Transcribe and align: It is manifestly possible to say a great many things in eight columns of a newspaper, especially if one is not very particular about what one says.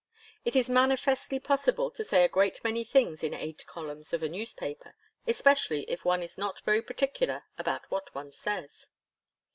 It 0.45 0.55
is 0.55 0.67
manifestly 0.67 1.39
possible 1.39 1.91
to 1.91 2.03
say 2.03 2.23
a 2.23 2.27
great 2.27 2.63
many 2.63 2.83
things 2.83 3.21
in 3.23 3.35
eight 3.35 3.63
columns 3.67 4.13
of 4.13 4.23
a 4.23 4.29
newspaper, 4.29 4.95
especially 5.27 5.83
if 5.83 6.03
one 6.05 6.23
is 6.23 6.39
not 6.39 6.59
very 6.61 6.81
particular 6.81 7.43
about 7.59 7.85
what 7.91 8.15
one 8.15 8.31
says. 8.31 8.87